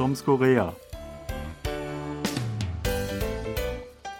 [0.00, 0.74] Toms Korea.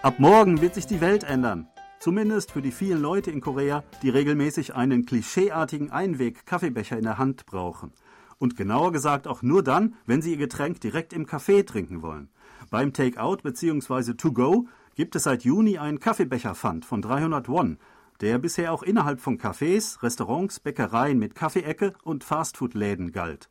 [0.03, 1.69] Ab morgen wird sich die Welt ändern.
[2.01, 7.47] Zumindest für die vielen Leute in Korea, die regelmäßig einen klischeeartigen Einweg-Kaffeebecher in der Hand
[7.47, 7.95] brauchen.
[8.37, 12.29] Und genauer gesagt auch nur dann, wenn sie ihr Getränk direkt im Café trinken wollen.
[12.69, 14.13] Beim Takeout bzw.
[14.13, 14.67] To-Go
[14.97, 17.79] gibt es seit Juni einen Kaffeebecher-Pfand von 300 Won,
[18.21, 23.49] der bisher auch innerhalb von Cafés, Restaurants, Bäckereien mit Kaffeeecke und Fastfood-Läden galt.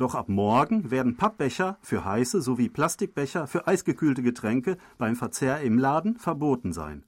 [0.00, 5.76] Doch ab morgen werden Pappbecher für heiße sowie Plastikbecher für eisgekühlte Getränke beim Verzehr im
[5.76, 7.04] Laden verboten sein.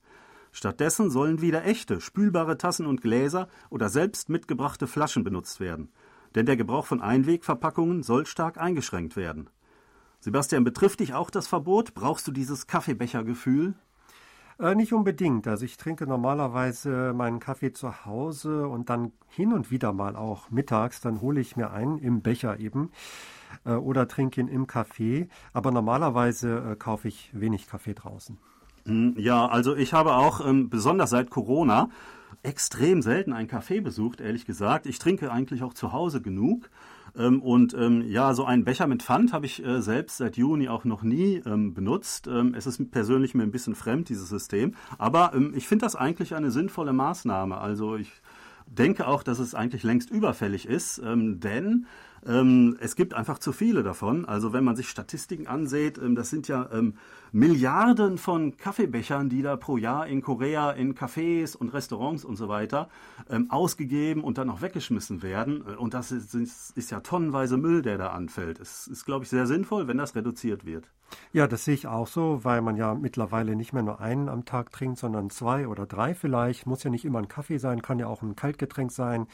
[0.51, 5.91] Stattdessen sollen wieder echte, spülbare Tassen und Gläser oder selbst mitgebrachte Flaschen benutzt werden.
[6.35, 9.49] Denn der Gebrauch von Einwegverpackungen soll stark eingeschränkt werden.
[10.21, 11.95] Sebastian, betrifft dich auch das Verbot?
[11.95, 13.73] Brauchst du dieses Kaffeebechergefühl?
[14.63, 15.49] Äh, nicht unbedingt.
[15.49, 20.51] Also ich trinke normalerweise meinen Kaffee zu Hause und dann hin und wieder mal auch
[20.51, 22.93] mittags, dann hole ich mir einen im Becher eben
[23.65, 25.27] äh, oder trinke ihn im Café.
[25.53, 28.39] Aber normalerweise äh, kaufe ich wenig Kaffee draußen.
[28.87, 31.89] Hm, ja, also ich habe auch ähm, besonders seit Corona
[32.45, 34.87] extrem selten einen Kaffee besucht, ehrlich gesagt.
[34.87, 36.71] Ich trinke eigentlich auch zu Hause genug.
[37.17, 40.69] Ähm, und ähm, ja, so einen Becher mit Pfand habe ich äh, selbst seit Juni
[40.69, 42.27] auch noch nie ähm, benutzt.
[42.27, 44.75] Ähm, es ist persönlich mir ein bisschen fremd, dieses System.
[44.99, 47.59] Aber ähm, ich finde das eigentlich eine sinnvolle Maßnahme.
[47.59, 48.11] Also ich
[48.67, 51.87] denke auch, dass es eigentlich längst überfällig ist, ähm, denn
[52.25, 54.25] es gibt einfach zu viele davon.
[54.27, 56.95] Also wenn man sich Statistiken ansieht, ähm, das sind ja ähm,
[57.33, 62.49] Milliarden von Kaffeebechern, die da pro Jahr in Korea in Cafés und Restaurants und so
[62.49, 62.89] weiter
[63.29, 65.65] ähm, ausgegeben und dann auch weggeschmissen werden.
[65.67, 68.61] Äh, und das ist, ist ja tonnenweise Müll, der da anfällt.
[68.61, 70.89] Es ist, glaube ich, sehr sinnvoll, wenn das reduziert wird.
[71.33, 74.45] Ja, das sehe ich auch so, weil man ja mittlerweile nicht mehr nur einen am
[74.45, 76.67] Tag trinkt, sondern zwei oder drei vielleicht.
[76.67, 79.27] Muss ja nicht immer ein Kaffee sein, kann ja auch ein Kaltgetränk sein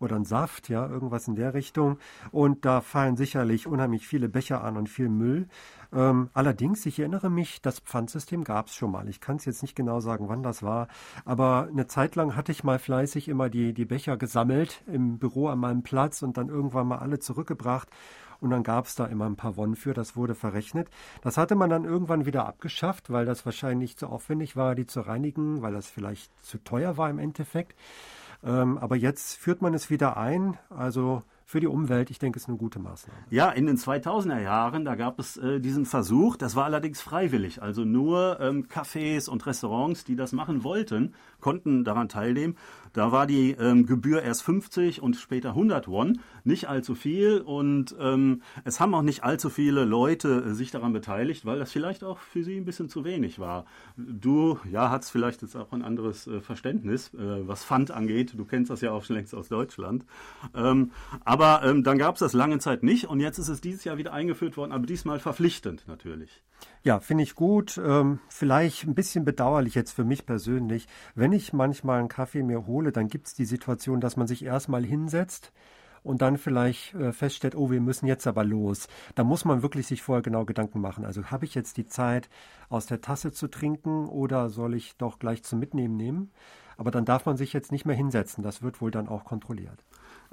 [0.00, 1.98] oder ein Saft, ja, irgendwas in der Richtung.
[2.30, 5.48] Und da fallen sicherlich unheimlich viele Becher an und viel Müll.
[5.92, 9.08] Ähm, allerdings, ich erinnere mich, das Pfandsystem gab es schon mal.
[9.08, 10.88] Ich kann es jetzt nicht genau sagen, wann das war,
[11.24, 15.48] aber eine Zeit lang hatte ich mal fleißig immer die, die Becher gesammelt im Büro
[15.48, 17.88] an meinem Platz und dann irgendwann mal alle zurückgebracht.
[18.40, 20.88] Und dann gab es da immer ein paar Wonnen für, das wurde verrechnet.
[21.22, 25.00] Das hatte man dann irgendwann wieder abgeschafft, weil das wahrscheinlich zu aufwendig war, die zu
[25.00, 27.74] reinigen, weil das vielleicht zu teuer war im Endeffekt.
[28.44, 30.56] Ähm, aber jetzt führt man es wieder ein.
[30.70, 33.18] Also für die Umwelt, ich denke, ist eine gute Maßnahme.
[33.30, 37.62] Ja, in den 2000er Jahren, da gab es äh, diesen Versuch, das war allerdings freiwillig,
[37.62, 42.56] also nur ähm, Cafés und Restaurants, die das machen wollten, konnten daran teilnehmen.
[42.92, 47.94] Da war die ähm, Gebühr erst 50 und später 100 Won, nicht allzu viel und
[48.00, 52.04] ähm, es haben auch nicht allzu viele Leute äh, sich daran beteiligt, weil das vielleicht
[52.04, 53.66] auch für sie ein bisschen zu wenig war.
[53.96, 58.34] Du, ja, hast vielleicht jetzt auch ein anderes äh, Verständnis, äh, was Pfand angeht.
[58.36, 60.04] Du kennst das ja auch schon längst aus Deutschland.
[60.54, 60.92] Ähm,
[61.24, 63.98] aber ähm, dann gab es das lange Zeit nicht und jetzt ist es dieses Jahr
[63.98, 66.42] wieder eingeführt worden, aber diesmal verpflichtend natürlich.
[66.88, 67.78] Ja, finde ich gut.
[67.84, 70.88] Ähm, vielleicht ein bisschen bedauerlich jetzt für mich persönlich.
[71.14, 74.42] Wenn ich manchmal einen Kaffee mir hole, dann gibt es die Situation, dass man sich
[74.42, 75.52] erstmal hinsetzt
[76.02, 78.88] und dann vielleicht äh, feststellt, oh, wir müssen jetzt aber los.
[79.16, 81.04] Da muss man wirklich sich vorher genau Gedanken machen.
[81.04, 82.30] Also habe ich jetzt die Zeit,
[82.70, 86.30] aus der Tasse zu trinken oder soll ich doch gleich zum Mitnehmen nehmen?
[86.78, 88.42] Aber dann darf man sich jetzt nicht mehr hinsetzen.
[88.42, 89.84] Das wird wohl dann auch kontrolliert.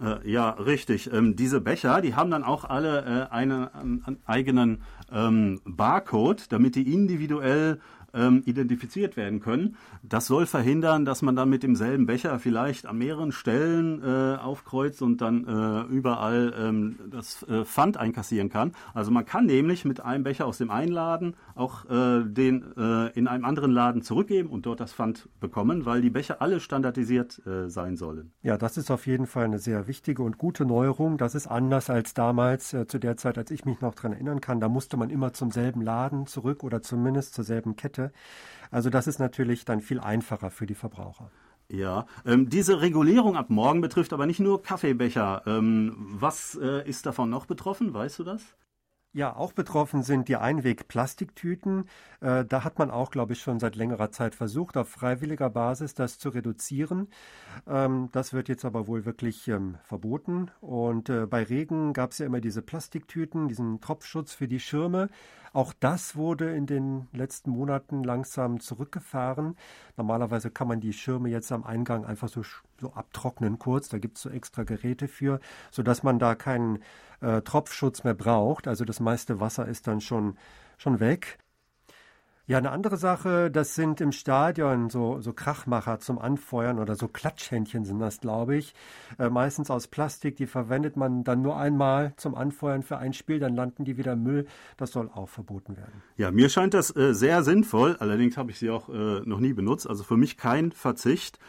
[0.02, 1.12] Äh, ja, richtig.
[1.12, 6.76] Ähm, diese Becher, die haben dann auch alle äh, einen, einen eigenen ähm, Barcode, damit
[6.76, 7.82] die individuell
[8.16, 9.76] ähm, identifiziert werden können.
[10.02, 15.02] Das soll verhindern, dass man dann mit demselben Becher vielleicht an mehreren Stellen äh, aufkreuzt
[15.02, 18.72] und dann äh, überall ähm, das äh, Pfand einkassieren kann.
[18.94, 23.10] Also man kann nämlich mit einem Becher aus dem einen Laden auch äh, den äh,
[23.18, 27.46] in einem anderen Laden zurückgeben und dort das Pfand bekommen, weil die Becher alle standardisiert
[27.46, 28.32] äh, sein sollen.
[28.42, 31.18] Ja, das ist auf jeden Fall eine sehr wichtige und gute Neuerung.
[31.18, 34.60] Das ist anders als damals, zu der Zeit, als ich mich noch daran erinnern kann.
[34.60, 38.05] Da musste man immer zum selben Laden zurück oder zumindest zur selben Kette.
[38.72, 41.32] Also das ist natürlich dann viel einfacher für die Verbraucher.
[41.68, 45.44] Ja, ähm, diese Regulierung ab morgen betrifft aber nicht nur Kaffeebecher.
[45.48, 47.94] Ähm, was äh, ist davon noch betroffen?
[47.94, 48.56] Weißt du das?
[49.16, 51.86] Ja, auch betroffen sind die Einweg-Plastiktüten.
[52.20, 55.94] Äh, da hat man auch, glaube ich, schon seit längerer Zeit versucht, auf freiwilliger Basis
[55.94, 57.08] das zu reduzieren.
[57.66, 60.52] Ähm, das wird jetzt aber wohl wirklich ähm, verboten.
[60.60, 65.08] Und äh, bei Regen gab es ja immer diese Plastiktüten, diesen Tropfschutz für die Schirme.
[65.54, 69.56] Auch das wurde in den letzten Monaten langsam zurückgefahren.
[69.96, 72.42] Normalerweise kann man die Schirme jetzt am Eingang einfach so,
[72.80, 73.90] so abtrocknen kurz.
[73.90, 75.40] Da gibt es so extra Geräte für,
[75.72, 76.80] sodass man da keinen
[77.22, 78.68] äh, Tropfschutz mehr braucht.
[78.68, 80.38] Also das meiste Wasser ist dann schon,
[80.78, 81.40] schon weg.
[82.48, 87.08] Ja, eine andere Sache, das sind im Stadion so, so Krachmacher zum Anfeuern oder so
[87.08, 88.76] Klatschhändchen sind das, glaube ich.
[89.18, 93.40] Äh, meistens aus Plastik, die verwendet man dann nur einmal zum Anfeuern für ein Spiel,
[93.40, 94.46] dann landen die wieder Müll.
[94.78, 96.04] Das soll auch verboten werden.
[96.18, 99.54] Ja, mir scheint das äh, sehr sinnvoll, allerdings habe ich sie auch äh, noch nie
[99.54, 101.40] benutzt, also für mich kein Verzicht.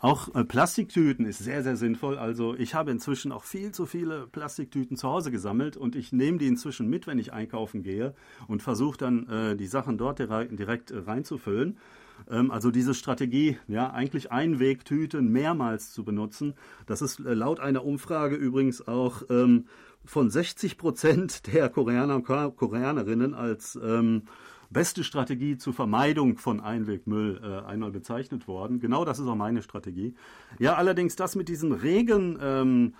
[0.00, 2.18] Auch äh, Plastiktüten ist sehr, sehr sinnvoll.
[2.18, 6.38] Also ich habe inzwischen auch viel zu viele Plastiktüten zu Hause gesammelt und ich nehme
[6.38, 8.14] die inzwischen mit, wenn ich einkaufen gehe
[8.46, 11.78] und versuche dann äh, die Sachen dort direkt äh, reinzufüllen.
[12.30, 16.54] Ähm, also diese Strategie, ja, eigentlich Einwegtüten mehrmals zu benutzen,
[16.86, 19.66] das ist äh, laut einer Umfrage übrigens auch ähm,
[20.04, 24.22] von 60 Prozent der Koreaner und Koreanerinnen als ähm,
[24.70, 28.80] beste Strategie zur Vermeidung von Einwegmüll äh, einmal bezeichnet worden.
[28.80, 30.14] Genau das ist auch meine Strategie.
[30.58, 32.92] Ja, allerdings das mit diesen Regentüten,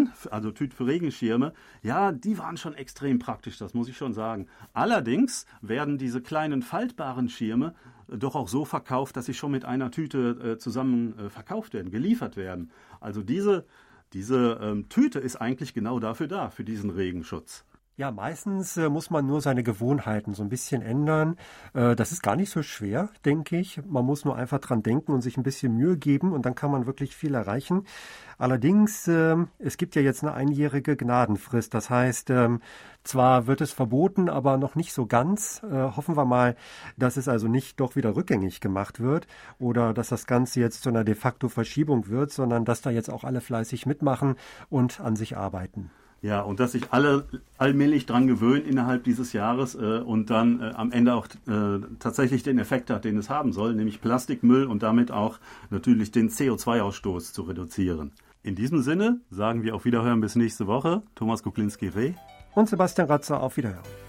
[0.00, 1.52] ähm, also Tüten für Regenschirme,
[1.82, 4.46] ja, die waren schon extrem praktisch, das muss ich schon sagen.
[4.72, 7.74] Allerdings werden diese kleinen faltbaren Schirme
[8.08, 11.72] äh, doch auch so verkauft, dass sie schon mit einer Tüte äh, zusammen äh, verkauft
[11.74, 12.70] werden, geliefert werden.
[13.00, 13.64] Also diese,
[14.12, 17.64] diese ähm, Tüte ist eigentlich genau dafür da, für diesen Regenschutz.
[17.98, 21.36] Ja, meistens äh, muss man nur seine Gewohnheiten so ein bisschen ändern.
[21.74, 23.80] Äh, das ist gar nicht so schwer, denke ich.
[23.88, 26.70] Man muss nur einfach dran denken und sich ein bisschen Mühe geben und dann kann
[26.70, 27.82] man wirklich viel erreichen.
[28.38, 31.74] Allerdings, äh, es gibt ja jetzt eine einjährige Gnadenfrist.
[31.74, 32.60] Das heißt, ähm,
[33.02, 35.60] zwar wird es verboten, aber noch nicht so ganz.
[35.64, 36.54] Äh, hoffen wir mal,
[36.96, 39.26] dass es also nicht doch wieder rückgängig gemacht wird
[39.58, 43.10] oder dass das Ganze jetzt zu einer de facto Verschiebung wird, sondern dass da jetzt
[43.10, 44.36] auch alle fleißig mitmachen
[44.70, 45.90] und an sich arbeiten.
[46.20, 47.26] Ja, und dass sich alle
[47.58, 52.42] allmählich dran gewöhnen innerhalb dieses Jahres äh, und dann äh, am Ende auch äh, tatsächlich
[52.42, 55.38] den Effekt hat, den es haben soll, nämlich Plastikmüll und damit auch
[55.70, 58.12] natürlich den CO2-Ausstoß zu reduzieren.
[58.42, 61.02] In diesem Sinne sagen wir auf Wiederhören bis nächste Woche.
[61.14, 62.14] Thomas Kuklinski-Reh
[62.54, 64.07] und Sebastian Ratzer auf Wiederhören.